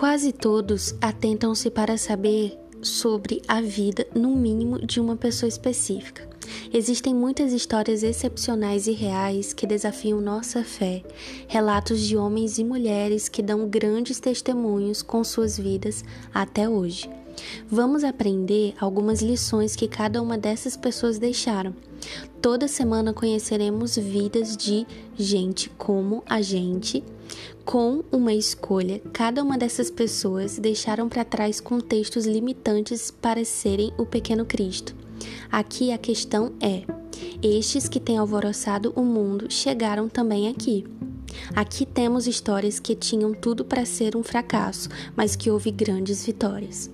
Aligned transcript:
Quase 0.00 0.32
todos 0.32 0.94
atentam-se 0.98 1.70
para 1.70 1.98
saber 1.98 2.58
sobre 2.80 3.42
a 3.46 3.60
vida, 3.60 4.06
no 4.14 4.34
mínimo, 4.34 4.78
de 4.78 4.98
uma 4.98 5.14
pessoa 5.14 5.46
específica. 5.46 6.26
Existem 6.72 7.14
muitas 7.14 7.52
histórias 7.52 8.02
excepcionais 8.02 8.86
e 8.86 8.92
reais 8.92 9.52
que 9.52 9.66
desafiam 9.66 10.18
nossa 10.18 10.64
fé, 10.64 11.02
relatos 11.46 12.00
de 12.00 12.16
homens 12.16 12.56
e 12.56 12.64
mulheres 12.64 13.28
que 13.28 13.42
dão 13.42 13.68
grandes 13.68 14.18
testemunhos 14.18 15.02
com 15.02 15.22
suas 15.22 15.58
vidas 15.58 16.02
até 16.32 16.66
hoje. 16.66 17.06
Vamos 17.68 18.04
aprender 18.04 18.74
algumas 18.80 19.20
lições 19.22 19.76
que 19.76 19.88
cada 19.88 20.20
uma 20.20 20.36
dessas 20.36 20.76
pessoas 20.76 21.18
deixaram. 21.18 21.74
Toda 22.40 22.66
semana 22.66 23.12
conheceremos 23.12 23.96
vidas 23.96 24.56
de 24.56 24.86
gente 25.16 25.68
como 25.70 26.22
a 26.26 26.40
gente, 26.40 27.04
com 27.64 28.02
uma 28.10 28.32
escolha. 28.32 29.00
Cada 29.12 29.42
uma 29.42 29.58
dessas 29.58 29.90
pessoas 29.90 30.58
deixaram 30.58 31.08
para 31.08 31.24
trás 31.24 31.60
contextos 31.60 32.26
limitantes 32.26 33.10
para 33.10 33.44
serem 33.44 33.92
o 33.98 34.06
pequeno 34.06 34.44
Cristo. 34.44 34.94
Aqui 35.52 35.92
a 35.92 35.98
questão 35.98 36.52
é: 36.60 36.82
estes 37.42 37.88
que 37.88 38.00
têm 38.00 38.16
alvoroçado 38.16 38.92
o 38.96 39.02
mundo 39.02 39.50
chegaram 39.50 40.08
também 40.08 40.48
aqui. 40.48 40.84
Aqui 41.54 41.86
temos 41.86 42.26
histórias 42.26 42.80
que 42.80 42.94
tinham 42.94 43.32
tudo 43.32 43.64
para 43.64 43.84
ser 43.84 44.16
um 44.16 44.22
fracasso, 44.22 44.88
mas 45.16 45.36
que 45.36 45.50
houve 45.50 45.70
grandes 45.70 46.24
vitórias. 46.24 46.90